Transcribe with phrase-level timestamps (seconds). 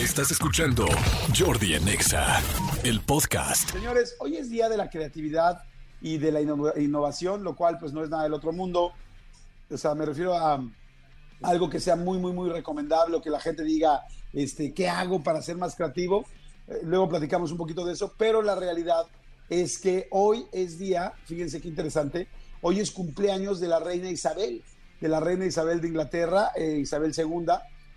[0.00, 0.86] Estás escuchando
[1.36, 2.40] Jordi Anexa,
[2.84, 3.70] el podcast.
[3.70, 5.62] Señores, hoy es día de la creatividad
[6.00, 8.92] y de la inno- innovación, lo cual pues no es nada del otro mundo.
[9.70, 10.64] O sea, me refiero a
[11.42, 14.02] algo que sea muy, muy, muy recomendable, que la gente diga,
[14.32, 16.24] este, ¿qué hago para ser más creativo?
[16.66, 19.04] Eh, luego platicamos un poquito de eso, pero la realidad
[19.48, 22.28] es que hoy es día, fíjense qué interesante,
[22.62, 24.62] hoy es cumpleaños de la reina Isabel,
[25.00, 27.46] de la reina Isabel de Inglaterra, eh, Isabel II.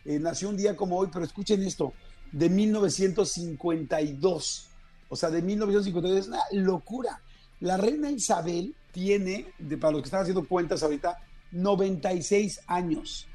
[0.06, 1.94] Eh, nació un día como hoy, pero escuchen esto,
[2.32, 4.70] de 1952.
[5.10, 7.22] O sea, de 1952 es una locura.
[7.60, 11.18] La reina Isabel tiene, de, para los que están haciendo cuentas ahorita,
[11.52, 13.28] 96 años.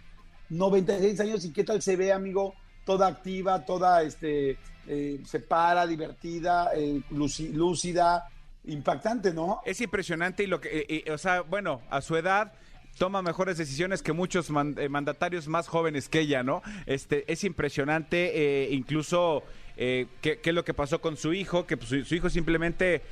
[0.50, 2.54] 96 años y qué tal se ve, amigo,
[2.84, 8.28] toda activa, toda, este, eh, se para, divertida, eh, lúcida,
[8.64, 9.60] impactante, ¿no?
[9.64, 12.52] Es impresionante y lo que, eh, eh, o sea, bueno, a su edad
[12.98, 16.62] toma mejores decisiones que muchos eh, mandatarios más jóvenes que ella, ¿no?
[16.86, 19.42] Este, es impresionante, eh, incluso
[19.76, 23.02] eh, qué, qué es lo que pasó con su hijo, que su, su hijo simplemente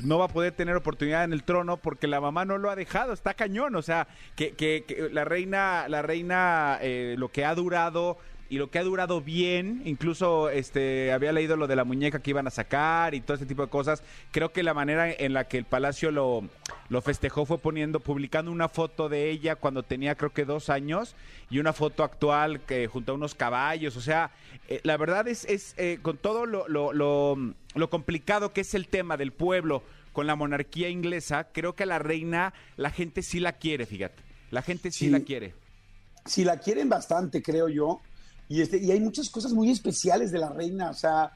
[0.00, 2.76] no va a poder tener oportunidad en el trono porque la mamá no lo ha
[2.76, 7.44] dejado, está cañón, o sea, que, que- que la reina, la reina, eh, lo que
[7.44, 8.16] ha durado
[8.54, 12.30] y lo que ha durado bien, incluso este había leído lo de la muñeca que
[12.30, 14.04] iban a sacar y todo ese tipo de cosas.
[14.30, 16.48] Creo que la manera en la que el palacio lo,
[16.88, 21.16] lo festejó fue poniendo, publicando una foto de ella cuando tenía creo que dos años
[21.50, 23.96] y una foto actual que junto a unos caballos.
[23.96, 24.30] O sea,
[24.68, 27.36] eh, la verdad es, es eh, con todo lo, lo, lo,
[27.74, 29.82] lo complicado que es el tema del pueblo
[30.12, 34.22] con la monarquía inglesa, creo que a la reina la gente sí la quiere, fíjate.
[34.52, 35.10] La gente sí, Sí.
[35.10, 35.54] la quiere.
[36.24, 38.00] si la quieren bastante, creo yo.
[38.48, 41.32] Y, este, y hay muchas cosas muy especiales de la reina, o sea,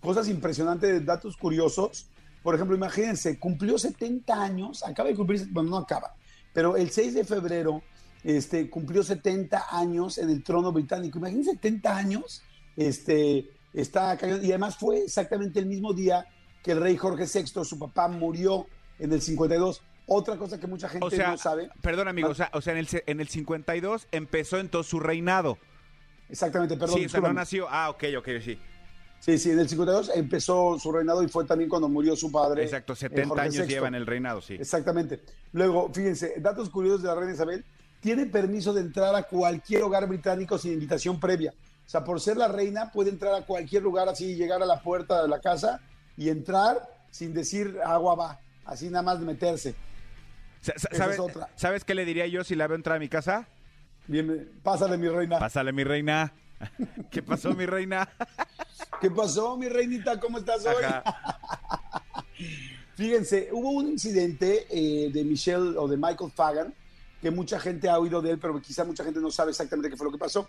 [0.00, 2.06] cosas impresionantes, datos curiosos.
[2.42, 6.14] Por ejemplo, imagínense, cumplió 70 años, acaba de cumplir, bueno, no acaba,
[6.52, 7.82] pero el 6 de febrero
[8.24, 11.18] este, cumplió 70 años en el trono británico.
[11.18, 12.42] Imagínense 70 años,
[12.76, 16.26] este, está y además fue exactamente el mismo día
[16.62, 18.66] que el rey Jorge VI, su papá, murió
[18.98, 19.82] en el 52.
[20.06, 21.70] Otra cosa que mucha gente O sea, no sabe.
[21.80, 24.98] perdón amigo, o sea, o sea en, el, se- en el 52 empezó entonces su
[25.00, 25.58] reinado.
[26.32, 26.98] Exactamente, perdón.
[26.98, 27.66] sí, no nació.
[27.70, 28.58] Ah, ok, ok, sí.
[29.20, 32.64] Sí, sí, en el 52 empezó su reinado y fue también cuando murió su padre.
[32.64, 34.54] Exacto, eh, 70 Jorge años lleva en el reinado, sí.
[34.54, 35.20] Exactamente.
[35.52, 37.64] Luego, fíjense, datos curiosos de la reina Isabel.
[38.00, 41.52] Tiene permiso de entrar a cualquier hogar británico sin invitación previa.
[41.86, 44.82] O sea, por ser la reina, puede entrar a cualquier lugar así, llegar a la
[44.82, 45.80] puerta de la casa
[46.16, 49.74] y entrar sin decir agua va, así nada más de meterse.
[50.62, 51.36] Sa- sa- esa ¿Sabes, es.
[51.56, 53.46] ¿Sabes qué le diría yo si la veo entrar a mi casa?
[54.06, 55.38] Bien, pásale, mi reina.
[55.38, 56.32] Pásale, mi reina.
[57.10, 58.08] ¿Qué pasó, mi reina?
[59.00, 60.18] ¿Qué pasó, mi reinita?
[60.20, 60.84] ¿Cómo estás hoy?
[62.94, 66.74] Fíjense, hubo un incidente eh, de Michelle o de Michael Fagan,
[67.20, 69.96] que mucha gente ha oído de él, pero quizá mucha gente no sabe exactamente qué
[69.96, 70.48] fue lo que pasó.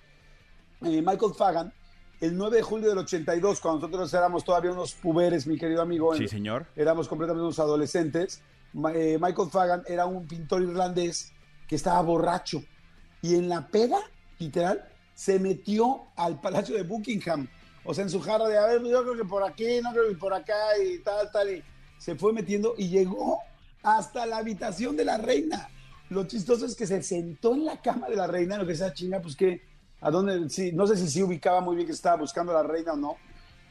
[0.81, 1.73] Eh, Michael Fagan,
[2.19, 6.13] el 9 de julio del 82, cuando nosotros éramos todavía unos puberes, mi querido amigo,
[6.15, 6.65] Sí, señor.
[6.75, 8.41] éramos completamente unos adolescentes,
[8.93, 11.31] eh, Michael Fagan era un pintor irlandés
[11.67, 12.63] que estaba borracho
[13.23, 13.99] y en la peda,
[14.37, 17.47] literal, se metió al Palacio de Buckingham.
[17.85, 20.09] O sea, en su jarra de, a ver, yo creo que por aquí, no creo
[20.09, 21.49] que por acá y tal, tal.
[21.55, 21.63] Y
[21.97, 23.39] se fue metiendo y llegó
[23.81, 25.69] hasta la habitación de la reina.
[26.09, 28.93] Lo chistoso es que se sentó en la cama de la reina, lo que sea
[28.93, 29.61] chinga, pues que,
[30.01, 32.67] a dónde, sí, no sé si sí ubicaba muy bien que estaba buscando a la
[32.67, 33.15] reina o no.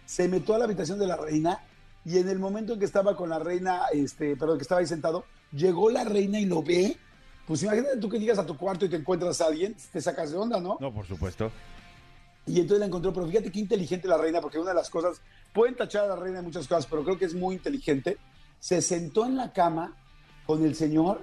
[0.07, 1.63] Se metió a la habitación de la reina
[2.07, 4.87] y en el momento en que estaba con la reina, este, perdón, que estaba ahí
[4.87, 6.97] sentado, llegó la reina y lo ve.
[7.47, 10.31] Pues imagínate tú que llegas a tu cuarto y te encuentras a alguien, te sacas
[10.31, 10.79] de onda, ¿no?
[10.81, 11.51] No, por supuesto.
[12.47, 15.21] Y entonces la encontró, pero fíjate qué inteligente la reina, porque una de las cosas,
[15.53, 18.19] pueden tachar a la reina de muchas cosas, pero creo que es muy inteligente.
[18.59, 19.97] Se sentó en la cama
[20.47, 21.23] con el señor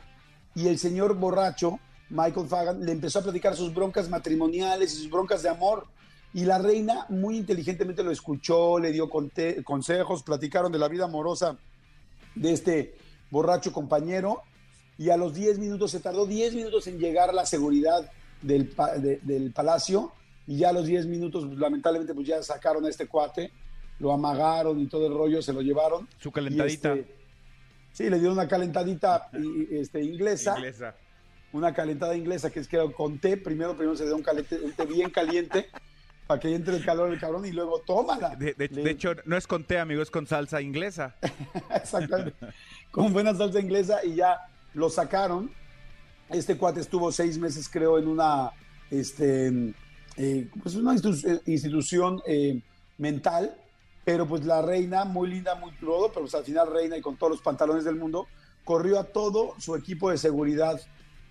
[0.55, 1.79] y el señor borracho,
[2.09, 5.87] Michael Fagan, le empezó a platicar sus broncas matrimoniales y sus broncas de amor.
[6.33, 11.57] Y la reina muy inteligentemente lo escuchó, le dio consejos, platicaron de la vida amorosa
[12.35, 12.97] de este
[13.31, 14.43] borracho compañero.
[14.99, 18.11] Y a los 10 minutos, se tardó 10 minutos en llegar la seguridad
[18.41, 20.11] del, de- del palacio.
[20.45, 23.51] Y ya a los 10 minutos, pues, lamentablemente, pues ya sacaron a este cuate,
[23.99, 26.07] lo amagaron y todo el rollo, se lo llevaron.
[26.19, 26.93] Su calentadita.
[26.93, 27.15] Este,
[27.93, 29.29] sí, le dieron una calentadita
[29.71, 30.95] este, inglesa, Inglesa.
[31.53, 34.73] una calentada inglesa que es que con té, primero, primero se dio un, calente- un
[34.73, 35.67] té bien caliente
[36.27, 38.35] para que entre el calor del cabrón y luego tómala.
[38.35, 41.15] De, de- Le- de hecho, no es con té, amigo, es con salsa inglesa.
[41.73, 42.33] Exactamente.
[42.91, 44.37] Con buena salsa inglesa y ya
[44.73, 45.51] lo sacaron.
[46.29, 48.51] Este cuate estuvo seis meses, creo, en una,
[48.91, 49.73] este,
[50.17, 52.61] eh, pues una institu- eh, institución eh,
[52.97, 53.55] mental,
[54.05, 57.17] pero pues la reina, muy linda, muy todo, pero pues al final reina y con
[57.17, 58.27] todos los pantalones del mundo,
[58.63, 60.79] corrió a todo su equipo de seguridad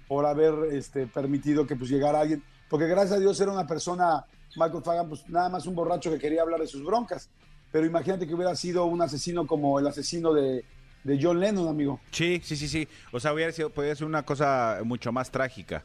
[0.08, 2.42] por haber este, permitido que pues llegara alguien.
[2.68, 4.24] porque gracias a Dios era una persona,
[4.56, 7.28] Michael Fagan, pues nada más un borracho que quería hablar de sus broncas.
[7.70, 10.64] Pero imagínate que hubiera sido un asesino como el asesino de,
[11.08, 12.00] de John Lennon, amigo.
[12.12, 12.86] Sí, sí, sí, sí.
[13.12, 15.82] O sea, hubiera sido, podría ser una cosa mucho más trágica.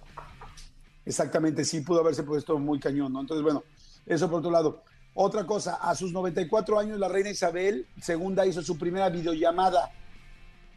[1.05, 3.21] Exactamente, sí pudo haberse puesto muy cañón, ¿no?
[3.21, 3.63] Entonces, bueno,
[4.05, 4.83] eso por otro lado.
[5.15, 9.91] Otra cosa, a sus 94 años la reina Isabel II hizo su primera videollamada.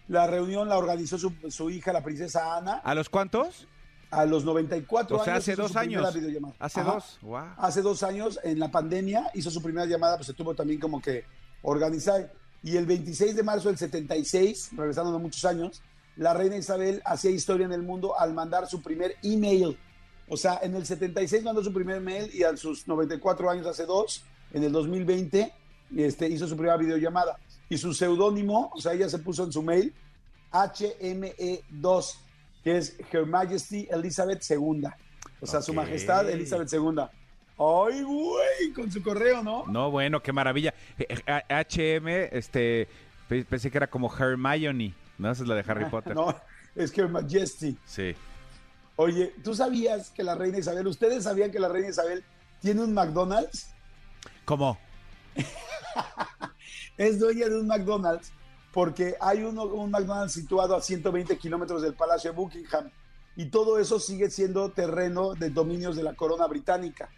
[0.09, 2.75] La reunión la organizó su, su hija, la princesa Ana.
[2.85, 3.67] ¿A los cuántos?
[4.11, 5.43] A los 94 O sea, años.
[5.43, 6.15] hace hizo dos su años.
[6.15, 6.55] videollamada.
[6.59, 6.93] Hace Ajá.
[6.93, 7.19] dos.
[7.23, 7.41] Wow.
[7.57, 11.01] Hace dos años, en la pandemia, hizo su primera llamada, pues se tuvo también como
[11.01, 11.25] que
[11.63, 12.31] organizar.
[12.63, 15.83] Y el 26 de marzo del 76, regresando a muchos años,
[16.17, 19.79] la reina Isabel hacía historia en el mundo al mandar su primer email.
[20.29, 23.87] O sea, en el 76 mandó su primer mail y a sus 94 años, hace
[23.87, 25.53] dos, en el 2020,
[25.97, 27.39] este, hizo su primera videollamada.
[27.69, 29.93] Y su seudónimo, o sea, ella se puso en su mail
[30.53, 32.15] HME2,
[32.65, 34.85] que es Her Majesty Elizabeth II.
[35.41, 37.03] O sea, su majestad Elizabeth II.
[37.59, 38.73] ¡Ay, güey!
[38.75, 39.65] Con su correo, ¿no?
[39.67, 40.75] No, bueno, qué maravilla.
[40.99, 42.87] HM, este,
[43.29, 45.31] pe- pensé que era como Hermione, ¿no?
[45.31, 46.15] Esa es la de Harry Potter.
[46.15, 46.35] No,
[46.75, 47.77] es que Majesty.
[47.87, 48.15] Sí.
[48.97, 52.25] Oye, ¿tú sabías que la reina Isabel, ustedes sabían que la reina Isabel
[52.61, 53.69] tiene un McDonald's?
[54.45, 54.79] ¿Cómo?
[56.97, 58.33] Es dueña de un McDonald's
[58.73, 62.91] porque hay uno, un McDonald's situado a 120 kilómetros del Palacio de Buckingham
[63.37, 67.11] y todo eso sigue siendo terreno de dominios de la corona británica.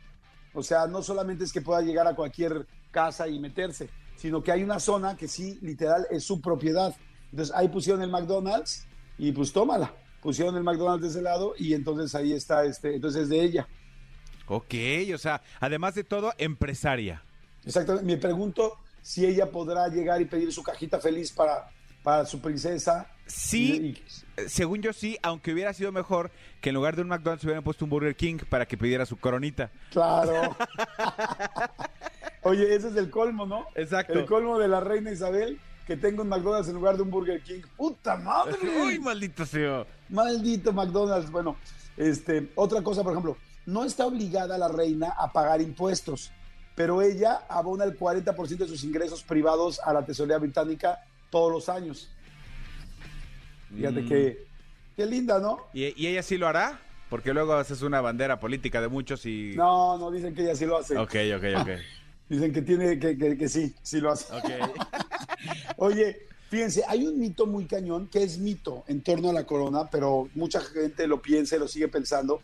[0.58, 4.50] O sea, no solamente es que pueda llegar a cualquier casa y meterse, sino que
[4.50, 6.94] hay una zona que sí, literal, es su propiedad.
[7.30, 8.86] Entonces ahí pusieron el McDonald's
[9.18, 9.94] y pues tómala.
[10.20, 13.68] Pusieron el McDonald's de ese lado y entonces ahí está, este, entonces es de ella.
[14.48, 14.74] Ok,
[15.14, 17.22] o sea, además de todo, empresaria.
[17.64, 18.06] Exactamente.
[18.06, 21.70] Me pregunto si ella podrá llegar y pedir su cajita feliz para,
[22.08, 23.06] para su princesa.
[23.26, 24.02] Sí,
[24.38, 26.30] eh, según yo sí, aunque hubiera sido mejor
[26.62, 29.18] que en lugar de un McDonald's hubieran puesto un Burger King para que pidiera su
[29.18, 29.70] coronita.
[29.90, 30.56] claro.
[32.44, 33.66] Oye, ese es el colmo, ¿no?
[33.74, 34.14] Exacto.
[34.14, 37.42] El colmo de la reina Isabel, que tenga un McDonald's en lugar de un Burger
[37.42, 37.60] King.
[37.76, 38.56] ¡Puta madre!
[38.82, 39.84] Uy, maldito sea.
[40.08, 41.30] Maldito McDonald's.
[41.30, 41.58] Bueno,
[41.98, 46.32] este, otra cosa, por ejemplo, no está obligada la reina a pagar impuestos,
[46.74, 51.00] pero ella abona el 40% de sus ingresos privados a la tesorería británica
[51.30, 52.10] todos los años.
[53.74, 54.08] Fíjate Mm.
[54.08, 54.46] que,
[54.96, 55.58] qué linda, ¿no?
[55.74, 56.80] ¿Y, y ella sí lo hará?
[57.10, 59.52] Porque luego haces una bandera política de muchos y...
[59.56, 60.96] No, no, dicen que ella sí lo hace.
[60.96, 61.68] Ok, ok, ok.
[62.28, 64.30] Dicen que tiene, que, que- que sí, sí lo hace.
[64.34, 64.44] Ok.
[65.78, 66.18] Oye,
[66.50, 70.28] fíjense, hay un mito muy cañón, que es mito en torno a la corona, pero
[70.34, 72.42] mucha gente lo piensa y lo sigue pensando,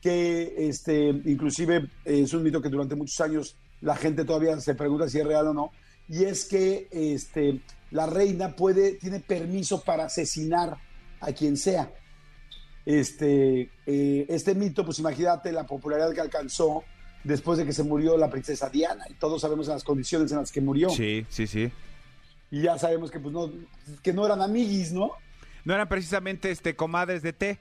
[0.00, 5.08] que este, inclusive es un mito que durante muchos años la gente todavía se pregunta
[5.10, 5.72] si es real o no,
[6.08, 7.60] y es que este,
[7.90, 10.76] la reina puede, tiene permiso para asesinar
[11.20, 11.92] a quien sea.
[12.86, 16.84] Este, eh, este mito, pues imagínate la popularidad que alcanzó
[17.24, 20.50] después de que se murió la princesa Diana, y todos sabemos las condiciones en las
[20.50, 20.88] que murió.
[20.90, 21.70] Sí, sí, sí.
[22.50, 23.50] Y ya sabemos que pues no,
[24.02, 25.10] que no eran amiguis, ¿no?
[25.64, 27.58] No eran precisamente este comadres de té.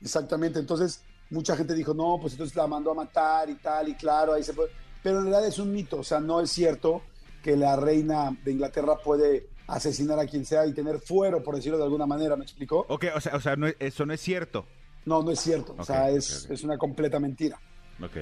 [0.00, 0.60] Exactamente.
[0.60, 4.34] Entonces, mucha gente dijo, no, pues entonces la mandó a matar y tal, y claro,
[4.34, 4.70] ahí se puede.
[5.02, 7.02] Pero en realidad es un mito, o sea, no es cierto
[7.42, 11.78] que la reina de Inglaterra puede asesinar a quien sea y tener fuero, por decirlo
[11.78, 12.84] de alguna manera, ¿me explicó?
[12.88, 14.66] Ok, o sea, o sea no, eso no es cierto.
[15.04, 16.50] No, no es cierto, o sea, es, ok, ok.
[16.52, 17.58] es una completa mentira,
[18.02, 18.16] Ok.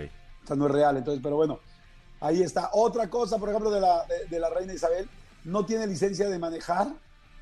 [0.44, 0.96] o sea, no es real.
[0.96, 1.60] Entonces, pero bueno,
[2.20, 2.70] ahí está.
[2.72, 5.08] Otra cosa, por ejemplo, de la, de, de la reina Isabel,
[5.44, 6.88] no tiene licencia de manejar,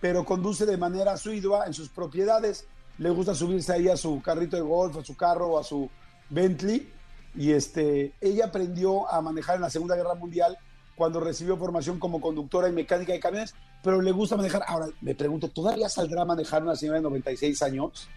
[0.01, 2.67] pero conduce de manera asidua en sus propiedades.
[2.99, 5.91] Le gusta subirse ahí a su carrito de golf, a su carro o a su
[6.31, 6.91] Bentley.
[7.35, 10.57] Y este, ella aprendió a manejar en la Segunda Guerra Mundial
[10.95, 14.63] cuando recibió formación como conductora y mecánica de camiones, pero le gusta manejar.
[14.67, 18.09] Ahora, me pregunto, ¿todavía saldrá a manejar una señora de 96 años?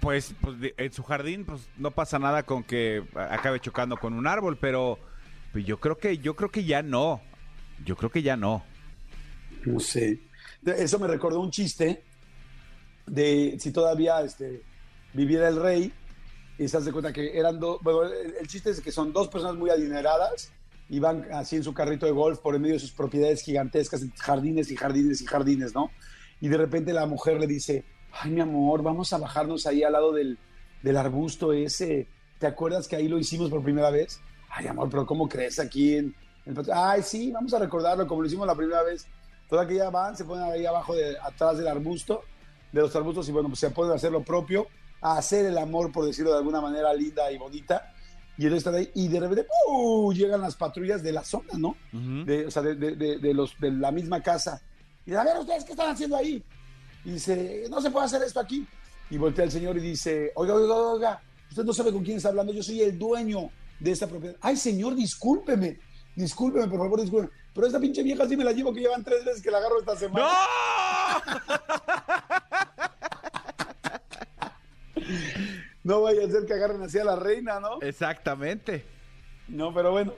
[0.00, 4.26] Pues, pues, en su jardín, pues no pasa nada con que acabe chocando con un
[4.26, 4.98] árbol, pero
[5.52, 7.20] pues, yo creo que, yo creo que ya no.
[7.84, 8.64] Yo creo que ya no.
[9.64, 10.20] No sé.
[10.64, 12.04] Eso me recordó un chiste
[13.06, 14.62] de si todavía este,
[15.12, 15.92] viviera el rey.
[16.58, 17.80] Y se hace cuenta que eran dos.
[17.82, 20.52] Bueno, el, el chiste es que son dos personas muy adineradas
[20.88, 24.04] y van así en su carrito de golf por en medio de sus propiedades gigantescas,
[24.16, 25.90] jardines y jardines y jardines, ¿no?
[26.40, 29.92] Y de repente la mujer le dice: Ay, mi amor, vamos a bajarnos ahí al
[29.92, 30.38] lado del,
[30.82, 32.08] del arbusto ese.
[32.38, 34.20] ¿Te acuerdas que ahí lo hicimos por primera vez?
[34.50, 36.14] Ay, amor, pero ¿cómo crees aquí en,
[36.46, 36.56] en?
[36.72, 39.06] Ay, sí, vamos a recordarlo como lo hicimos la primera vez.
[39.48, 42.22] Toda que ya van, se ponen ahí abajo, de, atrás del arbusto,
[42.70, 44.68] de los arbustos, y bueno, pues se pueden hacer lo propio,
[45.00, 47.94] a hacer el amor, por decirlo de alguna manera linda y bonita.
[48.38, 50.12] Y entonces están ahí, y de repente, ¡uh!
[50.12, 51.76] llegan las patrullas de la zona, ¿no?
[52.24, 54.62] De, o sea, de, de- de- de los, de la misma casa.
[55.04, 56.42] Y dice, a ver, ¿ustedes qué están haciendo ahí?
[57.04, 58.64] Y dice, no se puede hacer esto aquí.
[59.10, 62.28] Y voltea el señor y dice, oiga, oiga, oiga, usted no sabe con quién está
[62.28, 64.36] hablando, yo soy el dueño de esta propiedad.
[64.40, 65.80] Ay, señor, discúlpeme,
[66.14, 67.32] discúlpeme, por favor, discúlpeme.
[67.54, 69.80] Pero esta pinche vieja sí me la llevo que llevan tres veces que la agarro
[69.80, 70.28] esta semana.
[70.28, 71.58] No
[76.02, 77.80] vaya a ser que agarren así a la reina, ¿no?
[77.80, 78.84] Exactamente.
[79.48, 80.12] No, pero bueno.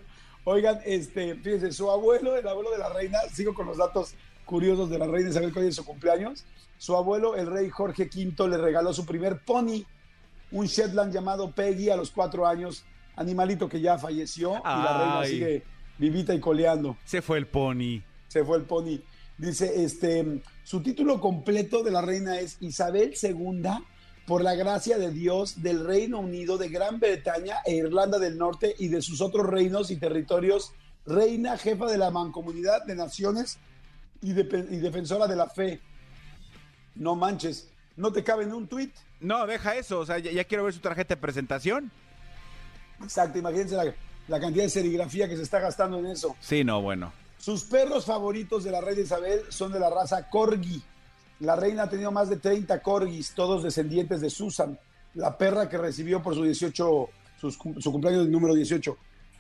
[0.44, 4.90] Oigan, este, fíjense, su abuelo, el abuelo de la reina, sigo con los datos curiosos
[4.90, 6.44] de la reina Isabel cuál es su cumpleaños.
[6.78, 9.84] Su abuelo, el rey Jorge V, le regaló su primer pony,
[10.50, 12.84] un Shetland llamado Peggy a los cuatro años,
[13.16, 15.62] animalito que ya falleció y la reina sigue
[15.98, 16.96] vivita y coleando.
[17.04, 18.02] Se fue el pony.
[18.28, 18.98] Se fue el pony.
[19.36, 23.62] Dice, este, su título completo de la reina es Isabel II,
[24.30, 28.76] por la gracia de Dios del Reino Unido, de Gran Bretaña e Irlanda del Norte
[28.78, 30.70] y de sus otros reinos y territorios,
[31.04, 33.58] reina jefa de la mancomunidad de naciones
[34.22, 35.80] y, de- y defensora de la fe.
[36.94, 38.94] No manches, no te cabe en un tuit.
[39.18, 39.98] No, deja eso.
[39.98, 41.90] O sea, ya, ya quiero ver su tarjeta de presentación.
[43.02, 43.92] Exacto, imagínense la,
[44.28, 46.36] la cantidad de serigrafía que se está gastando en eso.
[46.38, 47.12] Sí, no, bueno.
[47.36, 50.80] Sus perros favoritos de la reina Isabel son de la raza Corgi.
[51.40, 54.78] La reina ha tenido más de 30 corgis, todos descendientes de Susan,
[55.14, 57.08] la perra que recibió por su 18,
[57.40, 58.96] sus cum- su cumpleaños número 18.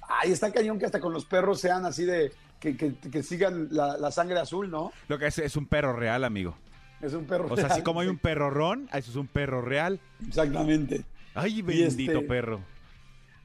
[0.08, 3.68] Ay, está cañón que hasta con los perros sean así de que, que- que sigan
[3.70, 4.92] la, la sangre azul, ¿no?
[5.08, 6.56] Lo que es es un perro real, amigo.
[7.00, 7.46] Es un perro.
[7.50, 10.00] O sea, así real, como hay un perro ron, eso es un perro real.
[10.26, 11.04] Exactamente.
[11.34, 12.60] Ay, bendito este- perro.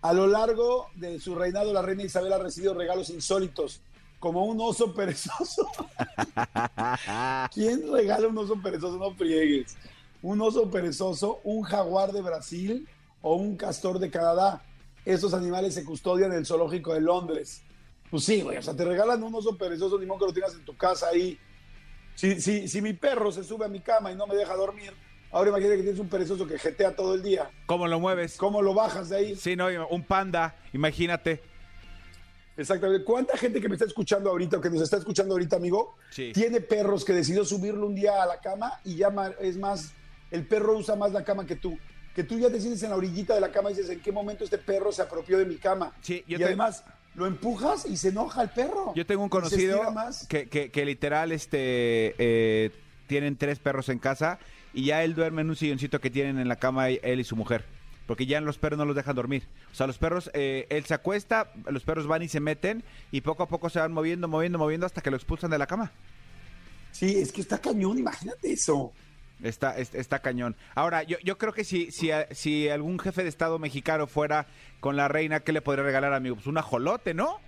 [0.02, 3.82] A lo largo de su reinado, la reina Isabel ha recibido regalos insólitos,
[4.20, 5.70] como un oso perezoso.
[7.54, 8.98] ¿Quién regala un oso perezoso?
[8.98, 9.78] No friegues.
[10.22, 12.88] Un oso perezoso, un jaguar de Brasil
[13.22, 14.64] o un castor de Canadá.
[15.06, 17.62] Estos animales se custodian en el zoológico de Londres.
[18.10, 20.54] Pues sí, güey, o sea, te regalan un oso perezoso, ni modo que lo tengas
[20.54, 21.38] en tu casa ahí.
[22.16, 24.94] Si, si, si mi perro se sube a mi cama y no me deja dormir,
[25.32, 27.52] ahora imagínate que tienes un perezoso que jetea todo el día.
[27.66, 28.38] ¿Cómo lo mueves?
[28.38, 29.36] ¿Cómo lo bajas de ahí?
[29.36, 31.44] Sí, no, un panda, imagínate.
[32.58, 33.04] Exactamente.
[33.04, 36.32] ¿Cuánta gente que me está escuchando ahorita o que nos está escuchando ahorita, amigo, Sí.
[36.34, 39.10] tiene perros que decidió subirlo un día a la cama y ya
[39.42, 39.94] es más,
[40.32, 41.78] el perro usa más la cama que tú?
[42.16, 44.12] Que tú ya te sientes en la orillita de la cama y dices, ¿en qué
[44.12, 45.92] momento este perro se apropió de mi cama?
[46.02, 48.94] Sí, yo y te- además, lo empujas y se enoja el perro.
[48.96, 50.26] Yo tengo un conocido más.
[50.28, 52.72] que, que, que literal este eh,
[53.08, 54.40] tienen tres perros en casa
[54.74, 57.36] y ya él duerme en un silloncito que tienen en la cama él y su
[57.36, 57.66] mujer.
[58.08, 59.48] Porque ya los perros no los dejan dormir.
[59.72, 63.22] O sea, los perros, eh, él se acuesta, los perros van y se meten y
[63.22, 65.92] poco a poco se van moviendo, moviendo, moviendo hasta que lo expulsan de la cama.
[66.92, 68.94] Sí, es que está cañón, imagínate eso.
[69.44, 70.56] Está, es- está cañón.
[70.76, 74.48] Ahora, yo, yo creo que si, si, a- si algún jefe de Estado mexicano fuera
[74.80, 76.36] con la reina, ¿qué le podría regalar, amigo?
[76.36, 77.40] Pues un ajolote, ¿no?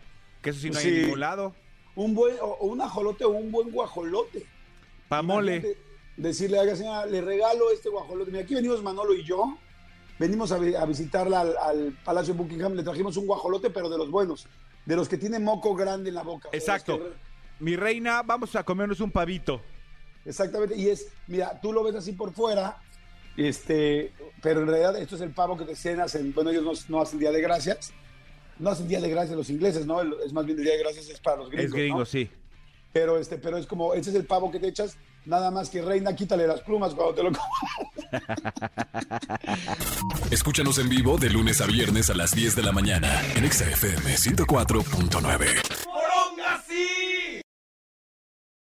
[0.42, 0.90] Que eso sí no hay Sí.
[0.96, 1.56] en ningún lado.
[1.96, 4.46] Un buen, o un ajolote o un buen guajolote.
[5.08, 5.58] Pamole.
[5.58, 5.88] Imagínate
[6.18, 8.32] Decirle a la señora, le regalo este guajolote.
[8.32, 9.56] Mira, aquí venimos Manolo y yo.
[10.20, 12.74] Venimos a, vi- a visitarla al, al Palacio de Buckingham.
[12.74, 14.48] Le trajimos un guajolote, pero de los buenos.
[14.86, 16.50] De los que tienen moco grande en la boca.
[16.52, 16.98] Exacto.
[16.98, 17.14] que-
[17.60, 19.62] Mi reina, vamos a comernos un pavito.
[20.26, 20.76] exactamente.
[20.76, 22.78] Y es, mira, tú lo ves así por fuera.
[23.36, 26.96] Este, pero en realidad esto es el pavo que te cenas en, bueno, ellos no,
[26.98, 27.94] no hacen Día de Gracias.
[28.58, 30.02] No hacen Día de Gracias los ingleses, ¿no?
[30.02, 31.66] Es más bien el Día de Gracias es para los gringos.
[31.68, 32.06] es gringo, ¿no?
[32.06, 32.30] sí.
[32.94, 35.82] Pero este, pero es como, ese es el pavo que te echas, nada más que
[35.82, 38.12] reina, quítale las plumas cuando te lo comas.
[40.32, 43.66] Escúchanos en vivo de lunes a viernes a las 10 de la mañana en Exa
[43.66, 45.87] FM 104.9.